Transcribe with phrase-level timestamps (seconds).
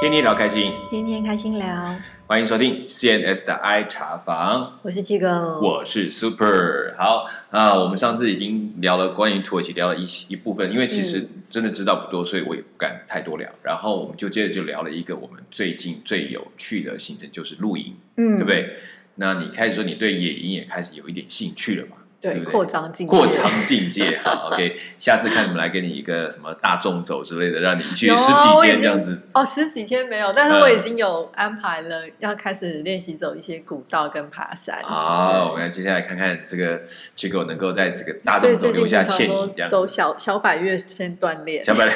[0.00, 1.96] 天天聊开心，天天开心聊，
[2.28, 6.94] 欢迎收听 CNS 的 I 茶房，我是七哥，我是 Super。
[6.96, 13.50] 好啊，我们上次已经聊了关于土耳其，聊了一一部分，因为其实真的知道不多，所以我也不敢太多聊。
[13.64, 18.50] 然后我们就接着就聊了一个我们最近最有趣的行程，就是露营，嗯对不？
[18.50, 18.76] 对？
[19.16, 21.96] 那你开始说你对野营也开始有一点兴趣了嘛？
[22.20, 24.76] 对，对对扩张境界，扩张境界， 好，OK。
[24.98, 29.20] 下次看你们来给你一个什么大众走之类的，让你去十几天这样子。
[29.32, 34.78] 哦，十几天没有，但是嗯我已经有安排了，要开始练习走一些古道跟爬山。
[34.82, 36.80] 好，我们来接下来看看这个
[37.16, 39.70] Chico 能够在这个大众走留下倩影，这样。
[39.70, 41.88] 走小小百越先锻炼，小百，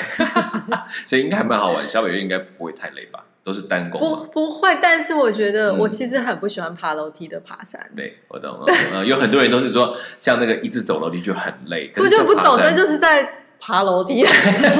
[1.05, 1.89] 所以应该还蛮好玩。
[1.89, 3.25] 小百月应该不会太累吧？
[3.45, 4.27] 都是单攻不。
[4.27, 7.81] 不会，但是我觉得嗯我其实很不喜欢爬楼梯的爬山。
[7.97, 8.67] 对，我懂了。
[8.95, 14.25] 呃， 有很多人都是说，像那个一直走楼梯就很累， 可我就不懂，那就是在爬楼梯。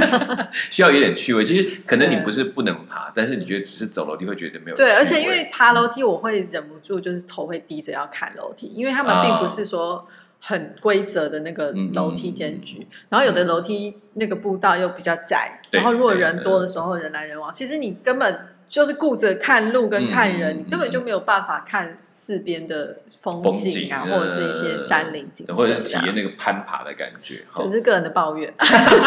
[0.71, 1.45] 需要有点趣味。
[1.45, 10.07] 其实可能你不是不能爬，但是你觉得只是走楼梯会觉得没有趣对，而且因为爬楼梯，我会忍不住就是头会低着要看楼梯，因为他们并不是说
[10.41, 27.43] 很规则的那个楼梯间距，然后有的楼梯那个步道又比较窄，对然后如果人多的时候人来人往，其实你根本就是顾着看路跟看人，嗯你根本就没有办法看四边的风风景啊，景或者是一些山林景色，或者是体验那个攀爬的感觉。
[27.53, 28.51] 哈这是个人的抱怨。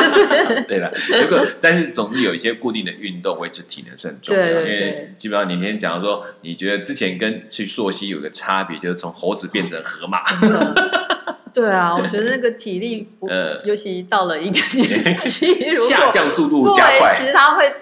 [0.70, 10.20] 对了，如果但是总之有一些固定的运动维持体能是很重要的，对对因为基本上你今天讲到说，你觉得之前跟去溯溪有个差别，就是从猴子变成河马。
[11.56, 17.12] 对啊，我觉得那个体力不，呃尤其到了一个年纪，如果下降速度加快。
[17.16, 17.74] 持，它会很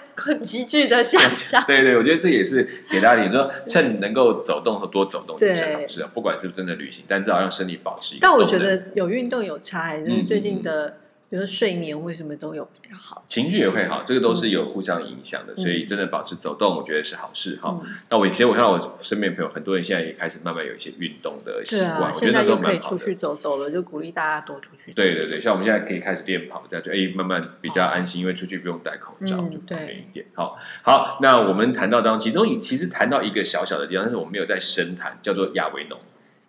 [0.44, 1.64] 急剧的下降。
[1.66, 5.76] 对对，我觉得这也是给大家，你说趁能够走动和多走动也是对。
[5.76, 10.26] 好事啊，不管是不是真的旅行，但至少让身体保持一个但我觉得有运动有差、欸，就是嗯。
[10.26, 10.98] 最近的，
[11.34, 13.26] 比如睡眠为什么都有比较好。
[13.28, 17.76] 情绪也会好，这个都是有互相影响的，嗯所以真的保持走动，我觉得是好事哈。
[17.82, 22.98] 嗯那我其实我看到我身边的朋友，很多人现在也开始慢慢有一些运动的习惯，啊，我觉得那在又可以出都蛮好的。
[23.00, 24.94] 去走走了，就鼓励大家多出去走走。
[24.94, 30.28] 对对对，像我们现在可以开始练跑，这样就哎慢慢比较安心，因为出去不用戴口罩，嗯就方便一点。
[30.36, 35.98] 好，好，那我们谈到当中，其中其实谈到一个小小的地方，但是我们没有在深谈，叫做亚维农。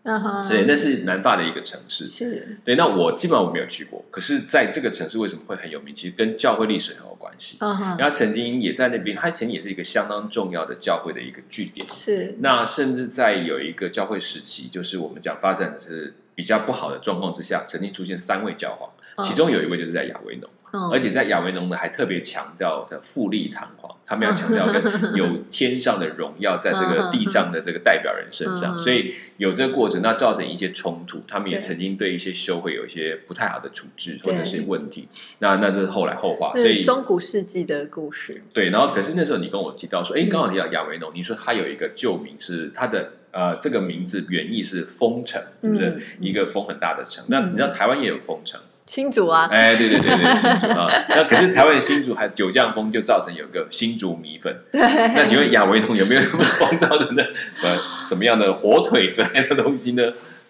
[0.04, 2.06] 嗯哼，对，那是南法的一个城市。
[2.06, 5.94] 是，对，那我基本上我没有去过，可是在这个城市为什么会很有名？
[5.94, 7.56] 其实跟教会历史很有关系。
[7.60, 11.87] 嗯哼，然后曾经也在那边，它曾经也是一个相当重要的教会的一个据点。
[11.88, 24.83] 是，那甚至在有一个教会时期，就是我们讲发展是比较不好的状况之下，曾经出现三位教皇，嗯其中有一位就是在亚维农，嗯而且在亚维农呢还特别强调的富丽堂皇，他们要强调跟
[25.15, 28.79] 有天上的荣耀在这个地上的这个代表人身上，嗯。
[28.83, 35.09] 所以有这个过程，那造成一些冲突，他们也曾经对一些修会有一些不太好的处置或者是问题，
[35.39, 38.43] 那那这是后来后话，所以中古世纪的故事。
[38.53, 46.03] 对，然后可是那时候你跟我提到说，哎，嗯刚好提到亚维农，你说他有一个旧名是他的呃这个名字原意是封城，是不是、嗯。
[46.21, 47.25] 一个风很大的城？
[47.29, 50.87] 那你知道台湾也有封城，新竹啊，哎，对对对对， 新竹啊。
[51.09, 54.55] 那可是台湾的新竹还九降风就造成有个新竹米粉。
[54.72, 57.22] 那请问亚维农有没有什么风造成的
[57.62, 60.03] 呃什么样的火腿之类的东西呢？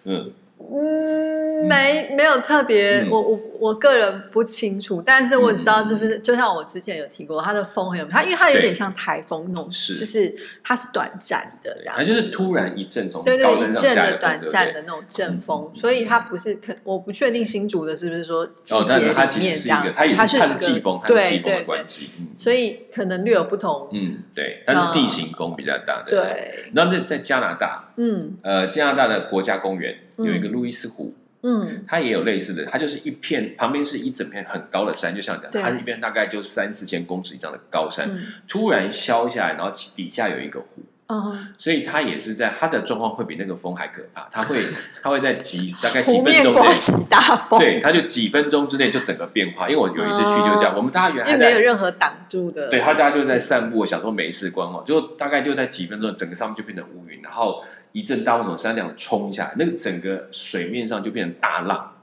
[0.03, 1.34] 嗯，嗯，
[1.67, 3.09] 没没有特别，嗯。
[3.09, 9.95] 我我我个人不清楚，但是我知道，就是、就像我之前有提过，它的风很有名，它因为它有点像台风那种，是。
[9.95, 10.33] 就是
[10.63, 22.09] 它是短暂的这样，它就是突然一阵从对对，一阵的短暂的那种阵风，所以它不是可，我不确定新竹的是不是说季节它里其实是这样子，它也是它是季风，它是对季风的对对，关系。
[22.19, 22.27] 嗯。
[22.35, 26.09] 所以可能略有不同，嗯，对，但是地形风比较大的。。
[26.09, 28.37] 对，然后在在加拿大，嗯。
[28.41, 31.13] 呃，加拿大的国家公园嗯有一个路易斯湖，
[31.45, 31.85] 嗯。
[31.87, 35.61] 它也有类似的，它就是一片旁边是一整片很高的山，就像讲，对。
[35.61, 38.21] 它是一边大概就三四千公尺以上的高山，嗯。
[38.47, 44.57] 突然消下来，然后底下有一个湖，哦，所以它也是在它的状况会比那个风还可怕，它会
[45.03, 46.73] 它会在几大概几分钟内。
[46.75, 57.63] 起大风，对，它就几分钟之内就整个变化，因为我有一次去就这样，哦我们大家原来没有任何挡住的，对，他大家就在散步，想说没事观望，就大概就在几分钟，整个上面就变成乌云，然后
[57.95, 61.93] 一阵大风从山梁冲下来，那个整个水面上就变成大浪，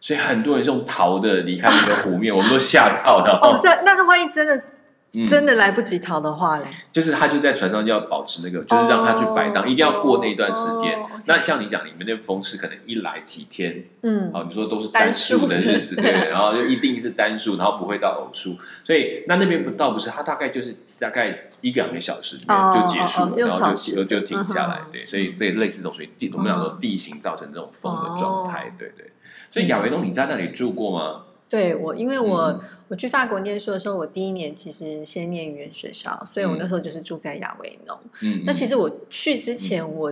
[0.00, 3.38] 所以很多人是用逃的离开那个湖面，我们都吓到了。
[3.42, 4.64] 哦，这那那万一真的、
[5.14, 5.26] 嗯。
[5.26, 6.64] 真的来不及逃的话嘞？
[6.90, 9.66] 就是他就在船上就要保持那个，就是让他去摆荡，哦。
[9.66, 10.98] 一定要过那一段时间。
[10.98, 11.08] 哦。
[11.26, 15.38] 那像你讲，你们那风是可能一来几天，嗯，哦，你说都是单单数。
[15.38, 16.10] 数的日子， 对？
[16.10, 29.12] 然后就一定是单数，然后不会到偶数，所以那那边不倒不是，它大概就是大概一个两个小时就结束了，然后就就就停下来对，所以类类似这种，所以地我们讲说地形造成这种风的状态哦，对对。
[29.50, 31.20] 所以亚维东，你在那里住过吗？
[31.52, 37.94] 对我，因为我我去法国念书的时候，我第一年其实先念语言学校，所以我那时候就是住在亚维农。
[38.22, 40.10] 嗯，那其实我去之前，我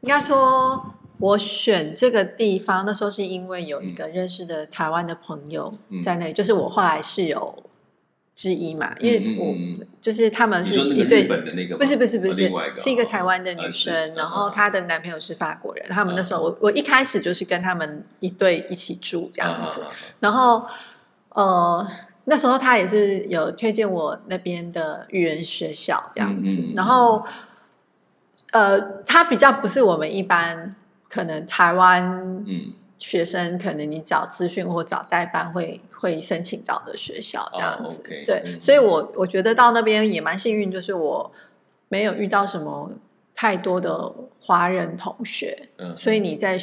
[0.00, 0.82] 应该说，
[1.18, 7.54] 我选这个地方那时候是因为有一个认识的台湾的朋友在那里，就是我后来室友。
[8.36, 9.56] 之一嘛，因为我
[10.02, 11.24] 就是他们是一对，
[11.76, 15.86] 不是不是不是，是一个台湾的女生，然后她的男朋友是法国人。
[15.88, 19.80] 他们那时候，我我一开始就是跟他们一对一起住这样子，
[20.20, 20.66] 然后
[21.30, 21.88] 呃
[22.26, 27.24] 那时候他也是有推荐我那边的语言学校这样子，然后
[28.52, 30.76] 呃他比较不是我们一般
[31.08, 32.74] 可能台湾嗯。
[32.98, 41.32] 学生可能你找资讯或找代班会会申请到的学校这样子，对，所以我我觉得到那边也蛮幸运，就是我
[41.88, 42.90] 没有遇到什么
[43.34, 46.58] 太多的华人同学，嗯，所以你在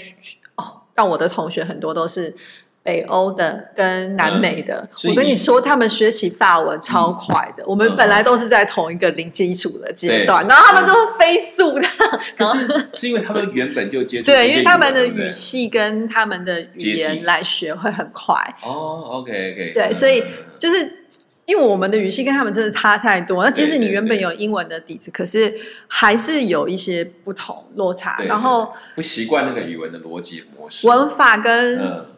[0.55, 2.35] 哦，到我的同学很多都是。
[2.83, 7.63] 北欧的跟南美的，我跟你说，他们学习法文超快的。
[7.65, 11.87] 我们本来都是在同一个零基础的阶段，然后他们都是飞速的。
[12.37, 18.35] 可是是因为他们原本就接触，对，因为他们的语系跟他们的语言来学会很快。
[18.65, 20.21] 哦，OK OK，对，所以
[20.59, 21.05] 就是
[21.45, 23.41] 因为我们的语系跟他们真的差太多。
[23.45, 25.53] 那即使你原本有英文的底子，可是
[25.87, 28.21] 还是有一些不同落差。
[28.27, 32.11] 然后不习惯那个语文的逻辑模式，文法跟。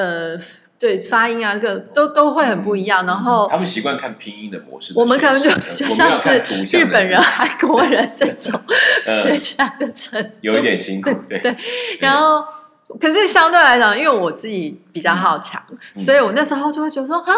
[0.00, 0.40] 呃，
[0.78, 3.04] 对，发音啊，这个都都会很不一样。
[3.04, 5.50] 然后他们习惯看拼音的模式，我们可能就
[5.90, 6.42] 像是
[6.74, 8.58] 日本人、韩国人 这种
[9.04, 11.10] 学起来的程度有一点辛苦。
[11.28, 11.54] 对对，
[12.00, 12.42] 然后
[12.98, 15.62] 可是相对来讲，因为我自己比较好强，
[15.96, 17.34] 所以我那时候就会觉得说啊。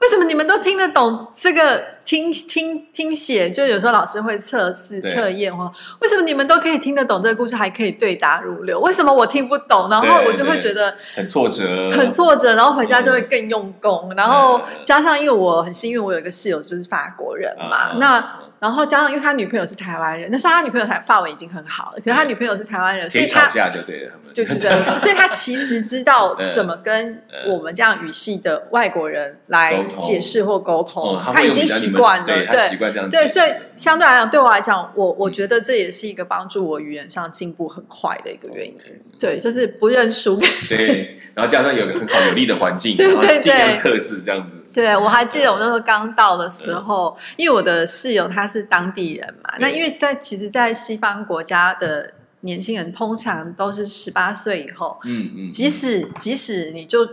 [0.00, 3.50] 为什么你们都听得懂这个听听听写？
[3.50, 5.70] 就有时候老师会测试测验哦
[6.00, 8.80] 为什么你们都可以听得懂这个故事，还可以对答如流？
[8.80, 9.90] 为什么我听不懂？
[9.90, 12.54] 然后我就会觉得很挫折，很挫折。
[12.54, 14.10] 然后回家就会更用功。
[14.16, 18.47] 然后加上因为我很幸运，我有一个室友就是法国人嘛，那。
[18.60, 38.76] 然后加上，因为他女朋友是台湾人，那时候他女朋友台发文已经很好了，可是他女朋友是台湾人，所以吵架就对了，对对对， 所以他其实知道怎么跟我们这样语系的外国人来解释或沟通，他已经习惯了，对，习惯这样，对，所以相对来讲，对我来讲，我我觉得这也是一个帮助我语言上进步很快的一个原因，
[39.20, 40.36] 对，就是不认输，
[40.68, 44.57] 对，然后加上有个很好有利的环境， 对对对，测试这样子。
[44.74, 49.54] 对，我还记得我那时候刚到的时候，因为我的室友他是当地人嘛。
[49.58, 57.08] 那因为在其实，在西方国家的年轻人通常都是十八岁以后，嗯嗯，即使即使你就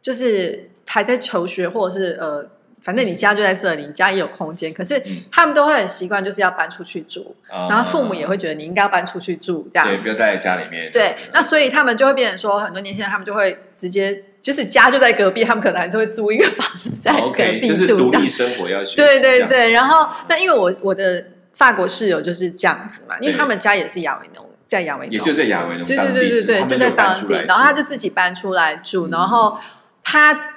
[0.00, 2.48] 就是还在求学，或者是呃，
[2.80, 10.90] 反正你家就在这里，你家也有空间，可是他们都会很习惯，就是要搬出去住，然后父母也会觉得你应该要搬出去住，这样对，不要待在家里面。
[10.92, 14.24] 对，那所以他们就会变成说，很多年轻人他们就会直接。
[14.42, 17.98] 就是家就在隔壁，他们可能还是会租一个房子在隔壁住，这样。
[17.98, 18.96] 独立生活要学。
[18.96, 21.24] 对对对，然后那因为我我的
[21.54, 29.56] 法国室友就是这样子嘛，因为他们家也是亚维农，在亚维农，也就在亚维农，对对对对对，就在当地，然后他就自己搬出来住，然后
[30.02, 30.56] 他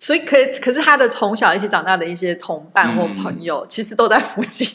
[0.00, 4.66] 所以可可是他的从小一起长大的一些同伴或朋友，其实都在附近。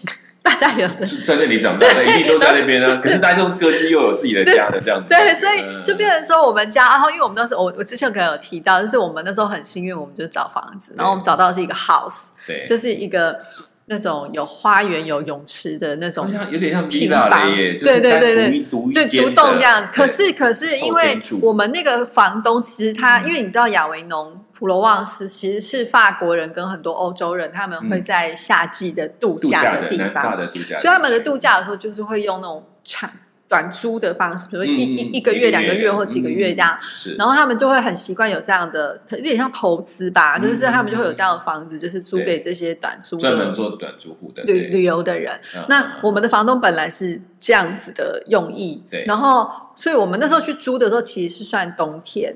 [0.43, 2.97] 大家有在那里长大的，一定都在那边 呢。
[2.97, 5.13] 可是大家都各自又有自己的家的这样子。
[5.13, 13.39] 对，所以就变成说，我们家，然后因为我们那时候，我我之前可能有提到，就是我们那时候很幸运，我们就找房子，然后我们找到是一个 house，对，就是一个
[13.85, 19.91] 那种有花园、有泳池的那种，有点像平房，对对对对，对独栋这样子。
[19.93, 24.40] 可是可是，因为我们那个房东其实他，因为你知道亚维农。
[24.61, 30.37] 普罗旺斯其实是法国人跟很多欧洲人，他们会在夏季的度假的地方，
[30.77, 33.09] 所以他们的度假的时候就是会用那种长
[33.47, 36.77] 短租的方式，比如一一一个月、两个月或几个月这样，
[37.17, 45.41] 然后他们就会很习惯有这样的，有点像投资吧，就是他们就会有这样的房子，就是租给这些短租专门做短租户的旅旅游的人。
[45.67, 52.35] 那我们的房东本来是这样子的用意，然后所以我们那时候去租的时候，其实是算冬天。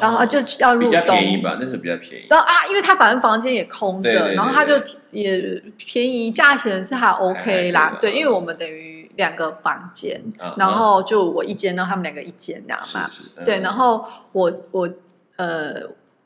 [0.00, 2.26] 然后就要入冬，比较便宜吧，那是比较便宜。
[2.30, 4.74] 然后啊，因为他反正房间也空着，然后他就
[5.10, 7.98] 也便宜，价钱是还 OK 啦。
[8.00, 10.20] 对，因为我们等于两个房间，
[10.56, 13.10] 然后就我一间，然后他们两个一间这样嘛。
[13.44, 14.88] 对，然后我我
[15.36, 15.74] 呃，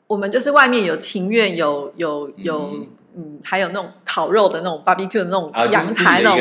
[0.07, 2.87] 我们就是外面有庭院，有有有。
[3.15, 6.37] 嗯，还有那种烤肉的那种 barbecue 的那种阳台那种，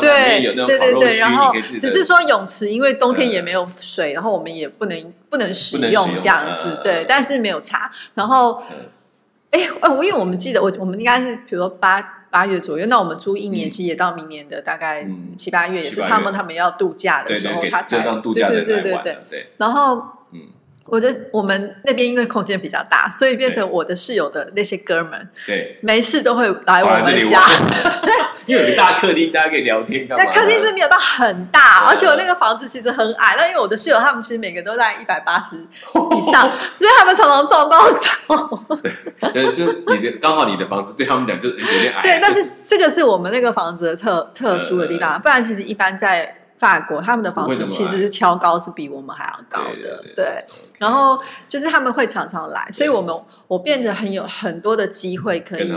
[0.00, 7.90] 对对对对，然后只是说泳池，因为冬天也没有水，然后我们也不能不能使用这样子，对，但是没有差。
[8.14, 8.62] 然后，
[9.50, 12.00] 哎，我因为我们记得我我们应该是比如说八
[12.30, 19.18] 八月左右，那我们租一年，其实也到明年的大概七八月，也是他们他们要度假的时候，他才对对对对对。
[19.30, 19.46] 对。
[19.56, 20.02] 然后，
[20.88, 20.90] 嗯。
[20.90, 27.42] 我的我们那边因为空间比较大，所以变成我的室友的那些哥们，对，没事都会来我们家。
[28.46, 30.06] 因为有个大客厅，大家可以聊天。
[30.08, 33.36] 那客厅是没有到很大，而且我那个房子其实很矮。
[33.36, 38.58] 那因为我的室友他们其实每个都在一百八十以上， 所以他们常常撞到头。
[39.30, 42.02] 对，就就你的刚好你的房子对他们讲就有点矮。
[42.02, 46.34] 对，但是这个是我们那个房子的特特殊的地方，不然其实一般在。
[46.58, 50.44] 法国他们的房子其实是挑高是比我们还要高的，对。
[50.78, 53.14] 然后就是他们会常常来，所以我们
[53.46, 55.68] 我变得很有很多的机会可以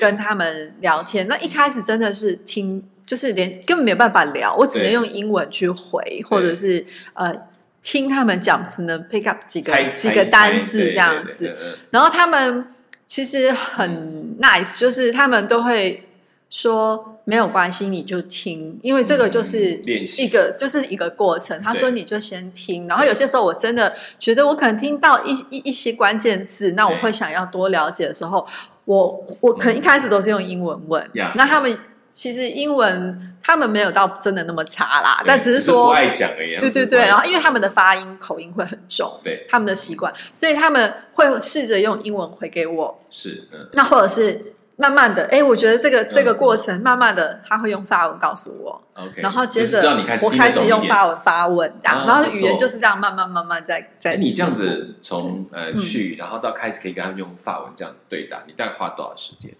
[0.00, 1.26] 跟他们聊天。
[1.28, 7.34] 那一开始真的是听，就是连根本没有办法聊，我只能用英文去回，或者是呃
[7.82, 11.56] 听他们讲，只能 pick up 几个几个单字这样子。
[11.90, 12.72] 然后他们
[13.06, 16.04] 其实很 nice，就是他们都会。
[16.50, 19.78] 说没有关系，你就听，因为这个就是
[20.16, 21.60] 一个就是一个过程。
[21.60, 28.48] 他说你就先听，然后有些时候我真的觉得我可能听到一一一些关键字，那我会想要多了解的时候，
[28.86, 31.06] 我我可能一开始都是用英文问。
[31.34, 31.78] 那他们
[32.10, 36.58] 其实英文他们没有到真的那么差啦，但只是说不爱讲而已。
[36.58, 42.98] 对对对，然后因为他们的发音口音会很重，对他们的习惯，所以他们会试着用英文回给我。
[43.10, 44.54] 是，那或者是。
[44.80, 49.76] 慢慢的，哎，我觉得这个这个过程，慢慢的他会用发文告诉我，OK，然后接着
[50.22, 54.14] 我开始用发文发问，然后语言就是这样慢慢慢慢在在。
[54.14, 59.52] 你这样子从呃去，然后到开始可以跟他们用发文这样对答，你大概花多少时间？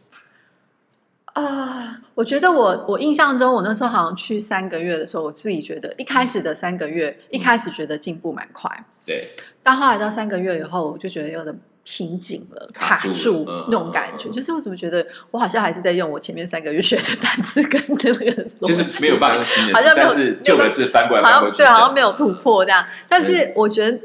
[1.35, 8.71] 啊，我觉得我我印象中，我那时候好像去三个月的时候，我自己觉得一开始的三个月，一开始觉得进步蛮快，
[9.05, 9.27] 对，
[9.65, 11.61] 到后来到三个月以后，我就觉得有点。
[11.91, 22.85] 瓶颈了，卡住那种感觉，就是我怎么觉得我好像还是在用我前面三个月学的单词跟那个， 就是没有办法用新的，好像没有旧的字翻过来，好像对，好像没有突破这样。
[23.09, 23.99] 但是我觉得，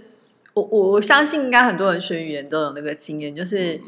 [0.54, 3.82] 我我我相信应该很多人学语言都有那个经验，就是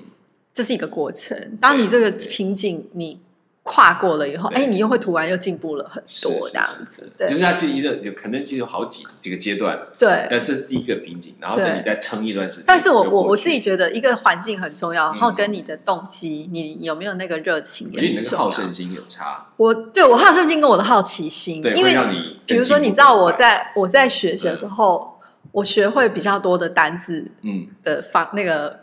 [0.53, 1.57] 这是一个过程。
[1.61, 3.21] 当你这个瓶颈你。
[3.67, 7.11] 跨过了以后，哎，你又会突然又进步了很多，这样子。
[7.17, 9.75] 对，就是它就一个，有可能其实有好几几个阶段。
[9.97, 12.65] 对，但这是第一个瓶颈，然后你再撑一段时间。
[12.67, 19.47] 但是我我我自己觉得，一个环境很重要，然后跟你的动机，你有没有那个热情，我觉得你那个好胜心有差。
[19.57, 25.19] 我对我好胜心跟我的好奇心，因为让你，比如说，你知道我在我在学习的时候，
[25.51, 28.81] 我学会比较多的单字，嗯，的方那个，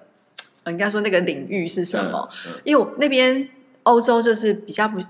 [0.67, 2.29] 应该说那个领域是什么？
[2.65, 3.49] 因为那边。
[3.85, 5.01] 欧洲就是比较不，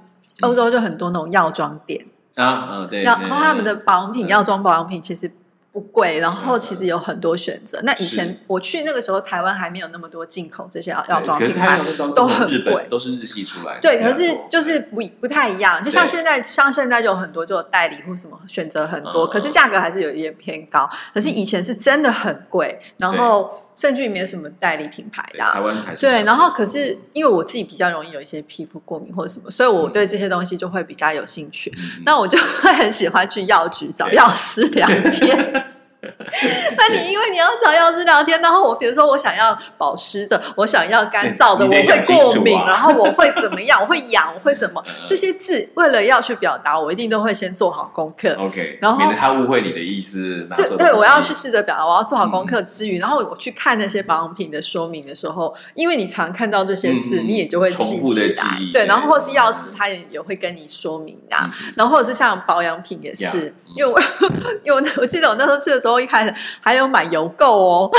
[0.40, 2.06] 欧洲就很多那种药妆店。
[2.34, 5.30] 啊，嗯，对，然后他们的保养品、药妆保养品其实。
[5.72, 7.80] 不贵，然后其实有很多选择。
[7.82, 11.80] 那以前我去那个时候，台湾还没有那么多进口这些药妆品牌，
[12.14, 13.78] 都很贵，都是日系出来。
[13.80, 15.82] 对，可是就是不不太一样。
[15.82, 20.86] 就像现在，像现在就有很多就有代理或什么选择很多，可是价格还是有一点偏高。
[21.14, 25.38] 可是以前是真的很贵，然后甚至于没有什么代理品牌的。
[25.38, 31.72] 台湾还是对，然后可是因为我自己比较容易有一些皮肤过敏或者什么，所以我对这些东西就会比较有兴趣。
[32.04, 35.61] 那我就会很喜欢去药局找药师聊天。
[36.76, 43.80] 那你因为你要找药师聊天，然后我比如说我想要保湿的，我想要干燥的，我会过敏，然后我会怎么样？
[43.80, 44.82] 我会痒，我会什么？
[45.06, 48.34] 这些字为了要去表达，我一定都会先做好功课。
[48.36, 50.48] OK，然后免得他误会你的意思。
[50.56, 58.58] 对对，我要去试着表达，我要做好功课之余，然后我去看那些保养品的说明的时候，因为你常看到这些字，你也就会记起来。
[58.72, 64.00] 对，然后或是药师他也也会跟你说明啊，然后或者是像保养品也是，因为我
[64.64, 65.91] 因为我记得我那时候去的时候。
[66.00, 67.90] 一开始还有买邮购哦，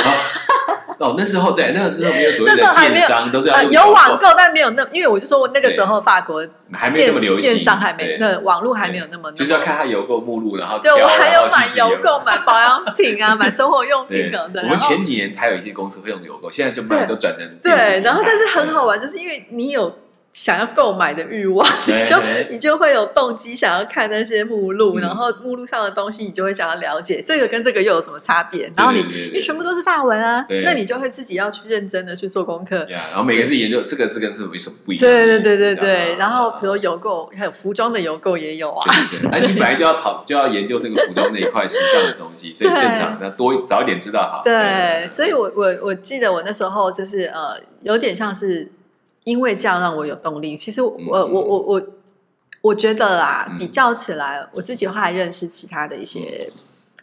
[1.00, 14.64] 哦那时候对，那那时候没有所谓的电商，都是要有网购，但没有那，因为我就说我那个时候法国还没有那么流行，电商还没那网络还没有那么，就是要看它邮购目录，然后对我还有买邮购买保养品啊， 买生活用品等等。
[14.64, 20.00] 我们前几年还有一些公司会用邮购，现在就慢慢都转成对，然后但是很好玩，就是因为你有。
[20.44, 22.18] 想要购买的欲望， 你就
[22.50, 28.70] 你就会有动机想要看那些目录，然后目录上的东西，你就会想要了解这个跟这个又有什么差别。
[28.76, 29.02] 然后你
[29.34, 32.86] 你全部都是法文啊，那你就会自己要去认真的去做功课。
[32.90, 35.00] 然后每个字研究这个字跟这个为什么不一样？
[35.10, 36.16] 对对对对对。
[36.18, 38.94] 然后比如邮购，还有服装的邮购也有啊。
[39.32, 44.42] 哎，你本来就要跑，就要研究这个服装那一块时尚的东西，所以正常那多早一点知道好。
[44.44, 48.70] 对，所以我我我记得我那时候就是呃，有点像是。
[49.24, 50.56] 因为这样让我有动力。
[50.58, 51.88] 其实我我我我
[52.62, 56.50] 我觉得啦，比较起来，我自己后来认识其他的一些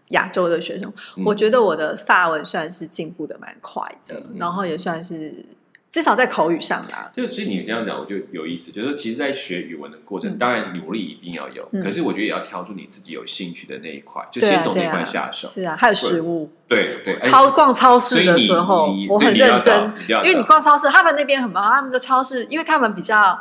[0.08, 0.92] 亚洲的学生，
[1.24, 5.44] 我觉得我的发文算是进步的蛮快的，然后也算是
[5.90, 7.10] 至少在口语上啦。
[7.12, 15.48] 就其实你这样讲，我就有意思，就是说，其实，在学语文的过程，当然努力一定要有，可是我觉得也要挑出你自己有兴趣的那一块，就先从那块下手。
[15.48, 16.52] 是啊，还有食物。
[16.68, 17.16] 对对。
[17.18, 23.36] 超逛超市的时候，我很认真，因为你逛超市，他们那边很忙，他们的超市，因为他们比较，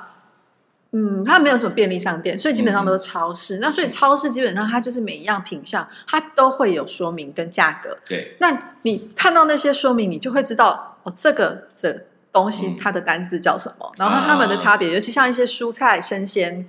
[0.92, 3.60] 嗯，他没有什么便利商店，所以基本上都是超市。
[3.60, 7.96] 那所以超市基本上它就是每一样品相，它都会有说明跟价格。
[8.08, 8.36] 对。
[8.40, 12.06] 那你看到那些说明，你就会知道哦，这个这。
[12.32, 13.92] 东西它的单字叫什么？
[13.98, 16.66] 然后它们的差别，尤其像一些蔬菜生鲜，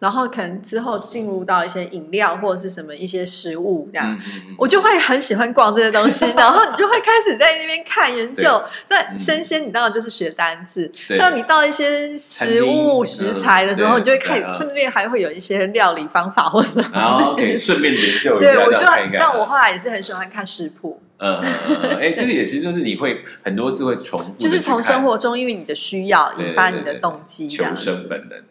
[0.00, 4.18] 然后可能之后进入到一些饮料或者是什么一些食物这样，
[4.58, 8.62] 我就会很喜欢逛这些东西， 然后你就会开始在那边看研究。
[8.88, 18.38] 那生鲜你当然就是学单字，那你到一些食物食材的时候，你就会开始顺便还会有一些料理方法或什么东西，顺便研究。
[18.38, 18.78] 对我就
[19.16, 21.00] 像我后来也是很喜欢看食谱。
[21.18, 28.42] 嗯嗯嗯，哎，这个也其实就是你会很多字会重复，就是从生活中，因为你的需要引发你的动机，求生本能，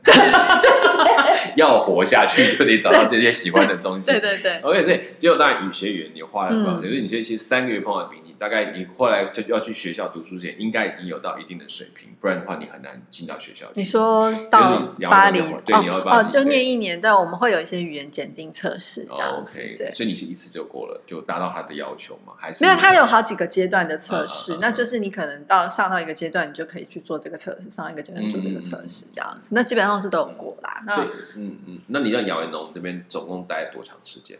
[1.55, 4.07] 要活下去就得找到这些喜欢的东西。
[4.11, 6.81] 对对对，OK，所以只有当然语学语言你花了多少？
[6.81, 13.67] 就是你这其实三个月碰到瓶颈，大概你后来就要去学校读书之前，应该已经有到一定的水平，不然的话你很难进到学校。
[13.75, 22.33] 你说到巴黎，对，你要哦，就念一年，但我们会有一些语言检定测试，这样 OK，对，所以你是一次就过了，就达到他的要求嘛？
[22.37, 22.63] 还是？
[22.63, 29.55] 没有，它有好几个阶段的测试，那就是你可能到上到一个阶段，你就可以去做这个测试；上一个阶段做这个测试，这样子。
[29.55, 30.83] 那基本上是都有过啦。
[30.85, 31.03] 那
[31.35, 34.37] 嗯嗯，那你在亚维农这边总共待多长时间？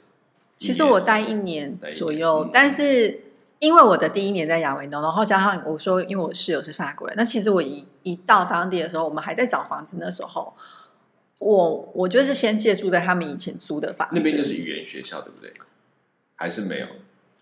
[0.57, 3.21] 其实我待一年左右，但是
[3.59, 10.53] 因为我的第一年在亚维农，然后加上我说，因为我室友是法国人，那其实我一一到当地的时候，我们还在找房子，那时候
[11.39, 15.51] 我我就是先借住在他们以前租的房子，那边就是语言学校，对不对？
[16.35, 16.87] 还是没有？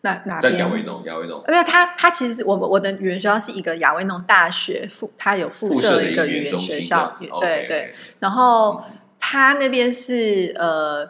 [0.02, 0.58] 哪哪边？
[0.58, 1.44] 亚维农，亚维农。
[1.48, 7.94] 因为它它其实我我的语言学校是一个亚维农大学附，它有附设一个语言学校，对对。
[8.20, 8.84] 然后
[9.20, 11.08] 它那边是呃，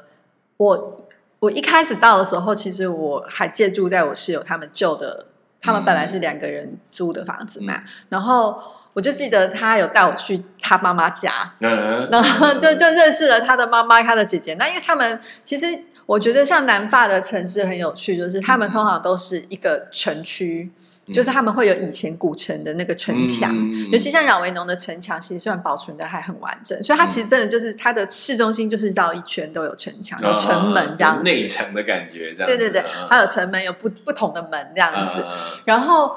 [0.57, 0.97] 我
[1.39, 5.27] 我一开始到的时候，其实我还借住在我室友他们旧的，
[5.61, 7.81] 他们本来是两个人租的房子嘛。
[8.09, 14.53] 然后我就记得他有带我去他妈妈家，然后就就认识了他的妈妈，他的姐姐。
[14.55, 15.85] 那因为他们其实。
[16.05, 20.69] 我觉得像南法的城市很有趣，就是他们通常都是一个城区，
[21.13, 23.55] 就是他们会有以前古城的那个城墙，
[23.91, 35.25] 尤其像亚维农的城墙，其实算保存的还很完整，所以它其实真的就是它的市中心就是绕一圈都有城墙、有城门这样，内城的感觉这样，对对对，还有城门有不不同的门这样子，
[35.65, 36.15] 然后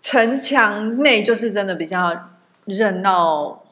[0.00, 2.30] 城墙内就是真的比较
[2.66, 3.63] 热闹。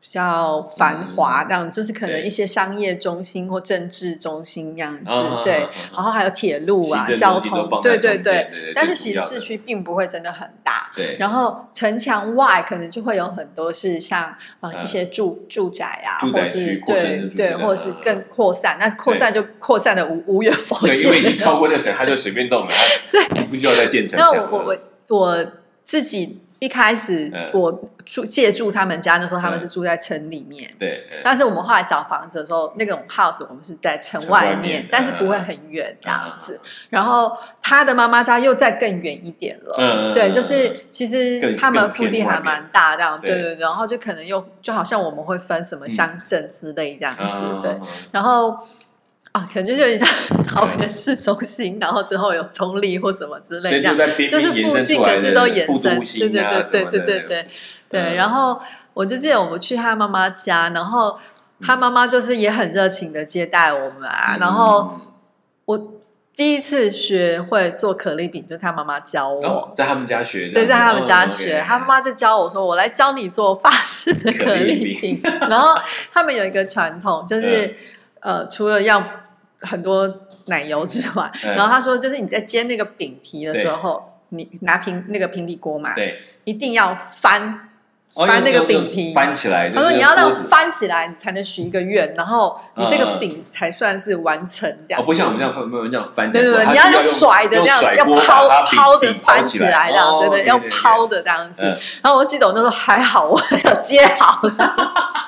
[0.00, 5.04] 比较繁华，这样就是可能一些商业中心或政治中心这样子，
[5.42, 5.68] 对。
[5.92, 8.48] 然后还有铁路啊，交通，对对对。
[8.76, 10.92] 但是其实市区并不会真的很大。
[10.94, 11.16] 对。
[11.18, 18.76] 然后城墙外可能就会有很多是像啊一些住住宅啊，或是对对，或者是更扩散。
[18.78, 20.94] 那扩散就扩散的无无远佛界。
[21.08, 22.72] 因为你超过那层，它就随便动了，
[23.30, 24.16] 它 不需要再建成。
[24.16, 24.64] 那我我
[25.08, 25.46] 我我
[25.84, 26.44] 自己。
[26.58, 27.72] 一开始我
[28.04, 30.68] 住借住他们家那时候，他们是住在城里面。
[30.78, 31.00] 对。
[31.22, 36.60] 但是我们后来找房子的时候，那种 house 我们是在城外面，但是不会很远这样子。
[36.90, 39.74] 然后他的妈妈家又再更远一点了。
[39.78, 40.14] 嗯。
[40.14, 43.56] 对，就是其实他们腹地还蛮大，这样对对对。
[43.56, 47.76] 然后就可能又就好像我们会分什么乡镇之类这样子，对。
[48.10, 48.58] 然后。
[49.38, 50.08] 啊，可能就是有点像
[50.44, 57.46] 桃园市中心，然后之后有中立或什么之类的，就是附近可是都延伸，对对对对对对对
[57.88, 58.14] 对。
[58.16, 58.60] 然后
[58.94, 61.16] 我就记得我们去他妈妈家，然后
[61.62, 64.36] 他妈妈就是也很热情的接待我们啊。
[64.40, 64.98] 然后
[65.66, 65.94] 我
[66.34, 75.80] 第一次学会做可丽饼，就他妈妈教我，在他们家学的，对，在他们家学，他妈妈就教我说：“我来教你做法式的可丽饼。”然后
[76.12, 77.76] 他们有一个传统，就是
[78.20, 79.00] 呃，除了要
[79.60, 87.67] 很多奶油之外，然后他说，就是你在煎那个饼皮的时候，你拿平那个平底锅嘛，对，一定要翻
[88.14, 89.70] 翻那个饼皮，翻起来。
[89.70, 94.98] 他说你要让翻起来，你才能许一个愿，然后你这个饼才算是完成掉。
[94.98, 96.30] 哦，不像我们这样，没有这样翻。
[96.30, 101.62] 对对对，你要用甩的这样，要抛抛的翻起来这样，对对，要抛的这样子。
[102.02, 104.76] 然后我记得我那时候还好，我有接好了。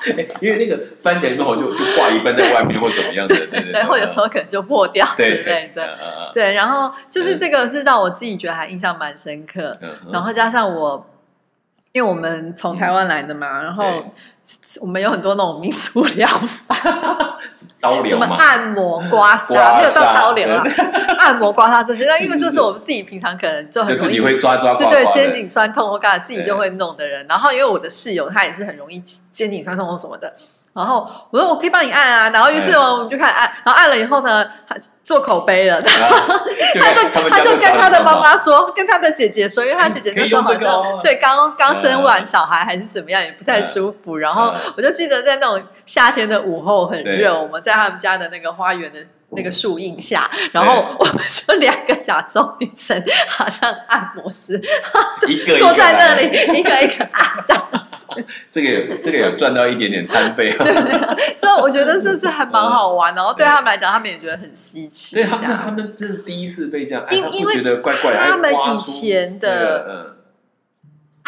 [0.41, 3.35] 因为那个翻起来之后就就挂一半在外面或怎么样的，
[3.71, 5.95] 对，或有时候可能就破掉之类的，
[6.33, 6.53] 对。
[6.53, 9.77] 然后就是这个是让我自己觉得还印象蛮深刻。
[10.11, 11.05] 然后加上我，
[11.93, 13.83] 因为我们从台湾来的嘛，然后
[14.79, 16.73] 我们有很多那种民俗疗法，
[17.81, 20.63] 刀疗什么嘛，按摩、刮痧，没有到刀疗啦，
[21.19, 22.05] 按摩、刮痧这些。
[22.05, 24.85] 那因为这是我们自己平常可能就很容易就自己会抓抓是。
[24.85, 27.25] 对肩颈酸痛或干嘛自己就会弄的人。
[27.27, 28.97] 然后因为我的室友他也是很容易
[29.31, 30.33] 肩颈酸痛或什么的。
[30.73, 36.39] 然后我说我可以帮你按啊，然后于是哎我们就开始按，然后按了以后呢，他做口碑了， 然后
[36.79, 40.99] 他就他就跟他的妈妈说，跟他的姐姐说，因为他姐姐那时候好像哦。
[41.03, 44.15] 对刚刚生完小孩还是怎么样，也不太舒服。
[44.17, 48.99] 然后嗯我就记得在那种夏天的午后很热，我们在他们家的那个花园的
[49.35, 54.61] 那个树荫下，然后我们就两个亚洲女生，好像按摩师，
[55.27, 57.67] 一个坐在那来里一个一个按，这样
[58.51, 60.51] 这个有这个有赚到一点点餐费，
[61.39, 65.15] 就我觉得这次还蛮好玩，然后对他们来讲，他们也觉得很稀奇。
[65.15, 70.15] 所以他们他们真的第一次被这样按，因因为觉得怪怪的，他们以前的那个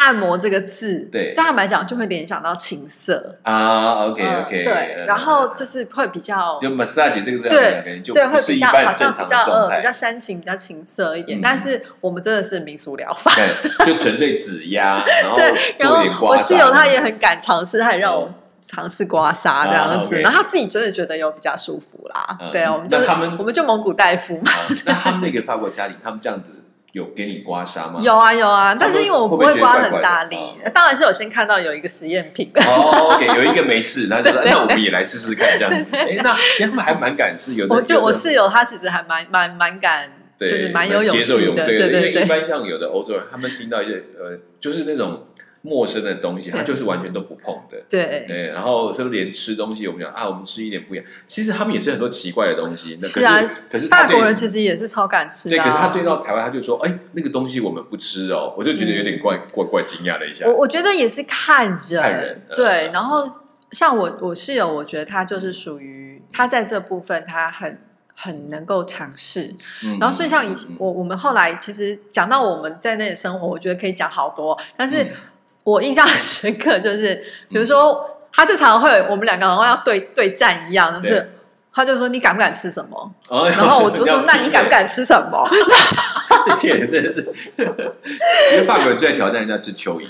[0.04, 3.36] 按摩这个字，对对他们来讲就会联想到情色。
[3.42, 11.40] 嗯啊，OK 嗯 OK，对，然后就是会比较就 massage 这个字对就对，会比较好像比较呃比较，煽情、比较情色一点嗯。
[11.42, 15.52] 但是我们真的是民俗疗法，对，就纯粹指压， 然后对。
[15.78, 16.14] 然后做点。
[16.20, 22.50] 我室友他也很敢尝试，他也让我嗯尝试刮痧这样啊子然后他自己真的觉得有比较舒服啦嗯。
[22.50, 24.40] 对啊，我们就那他们我们就蒙古大夫
[24.86, 26.50] 那他们那个法国家庭，他们这样子
[26.94, 27.98] 有给你刮痧吗？
[28.00, 30.36] 有啊有啊，但是因为我不会刮很大力
[30.72, 35.90] 当然是有先看到有一个实验品，哦，OK，有一个没事，然后就说对对那我们也来试试看这样子。
[35.96, 42.22] 哎，那其实他们还蛮敢试，有的我就我室友他其实还蛮蛮蛮敢，对就是蛮有勇气的，对对因为对对。
[42.22, 45.26] 一般像有的欧洲人，他们听到一些呃，就是那种
[45.66, 47.82] 陌生的东西，他就是完全都不碰的。
[47.88, 51.06] 对，对，然后是不是连吃东西，我们讲啊，我们吃一点不一样。
[51.26, 52.98] 其实他们也是很多奇怪的东西。
[53.00, 55.64] 那可是啊可是，法国人其实也是超敢吃，的啊。
[55.64, 60.54] 可是他对到台湾，他就说，哎，那个东西我们不吃哦，我就觉得有点怪怪怪惊讶了一下我。
[60.54, 62.90] 我觉得也是看人，看人嗯对。
[62.92, 63.26] 然后
[63.72, 67.80] 像我我室友，我觉得他就是属于他在这部分他很
[68.14, 69.54] 很能够尝试。
[69.82, 75.10] 嗯然后所以像以前我我们后来其实讲到我们在那里生活，我觉得可以讲好多，但是嗯
[75.64, 77.14] 我印象很深刻，就是
[77.48, 81.30] 比如说他就常常会我们两个好像要对对战一样，就是。
[81.76, 83.12] 他就说你敢不敢吃什么？
[83.26, 84.70] 哦然后我就说 那你敢不？
[84.70, 85.44] 敢吃什么？
[86.46, 87.20] 这些人真的是，
[87.56, 90.06] 因为法国人最爱挑战人家吃蚯蚓，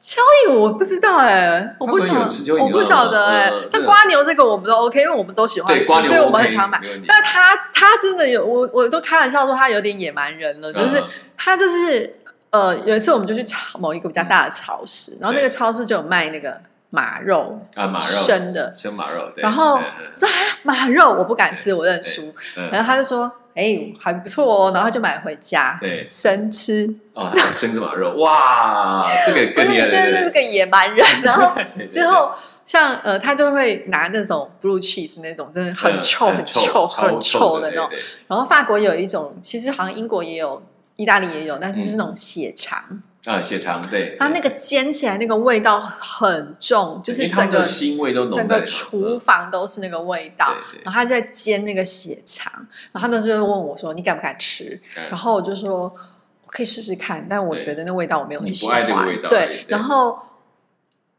[0.00, 6.80] 蚯蚓我不知道哎、我不晓法国人有吃蚯蚓我不晓得哎、但瓜牛这个我们都 OK，因为我们都喜欢吃，所以我们很常买。
[7.08, 11.04] 但他他真的有我我都开玩笑说他有点野蛮人了，就是嗯
[11.36, 12.19] 他就是
[12.50, 16.60] 呃有一次我们就去超某一个比较大的超市，然后那个超市就有卖那个
[16.90, 19.78] 马肉啊马肉生的，生马肉，对然后
[20.16, 22.22] 说啊马肉我不敢吃，我认输。
[22.56, 26.92] 嗯然后他就说哎还不错哦，然后他就买回家对生吃。
[27.14, 31.52] 啊，生的马肉，哇，这个 不是更厉害，真的是个野蛮人， 然后
[31.90, 32.32] 之后
[32.64, 37.90] 像呃，他就会拿那种 blue cheese 那种，真的很嗯臭、很臭、很臭的那种。
[38.28, 40.62] 然后法国有一种，其实好像英国也有，
[41.00, 42.82] 意大利也有，但是就是那种血肠，
[43.24, 50.52] 啊，血肠对，它那个煎起来那个味道很重，就是整个腥味都浓整个厨房都是那个味道。
[50.70, 52.52] 对对然后他在煎那个血肠，
[52.92, 55.94] 然后他那时候问我说：“你敢不敢吃？”嗯然后我就说。
[56.42, 58.82] 我可以试试看，但我觉得那味道我没有很你不喜欢。
[58.82, 60.18] 爱这个味道对对，然后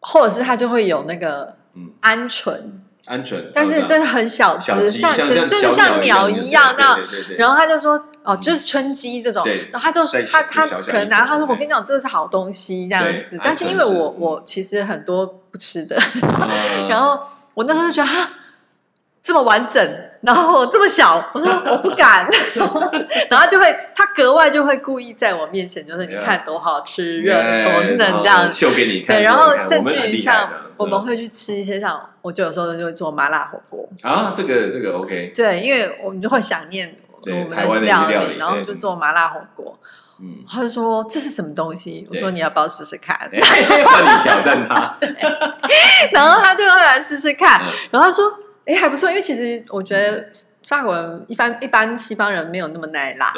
[0.01, 2.59] 或者是他就会有那个嗯鹌鹑，
[3.07, 6.97] 鹌鹑，但是真的很小只，像真的像鸟一样那
[7.37, 16.87] 然后他就说：“哦，就是春鸡这种。”然后他就再他他可能拿他说：“我跟你讲，这是好东西这样子。”但是因为我我其实很多不吃的，嗯。
[16.89, 17.19] 然后
[17.53, 18.29] 我那时候就觉得哈，
[19.23, 19.81] 这么完整，
[20.21, 22.27] 然后这么小， 我说我不敢，
[23.29, 28.51] 然后就会他格外就会故意在我面前，就是你看多好吃，热多嫩这样。
[28.51, 39.77] 秀给你看，对，然后甚至于像我们嗯会去吃一些像，我就有时候就会做麻辣火锅，啊，这个这个 OK，对，因为我们就会想念我对们的料料理然后就做麻辣火锅。
[40.23, 42.05] 嗯，他就说这是什么东西？
[42.07, 43.17] 我对说你要不要试试看？
[43.29, 44.95] 换你挑战他，
[46.13, 47.59] 然后他就会来试试看。
[47.63, 48.31] 嗯，然后他说
[48.65, 50.29] ：“哎，还不错。”因为其实我觉得
[50.65, 53.33] 法国人一般一般西方人没有那么耐辣，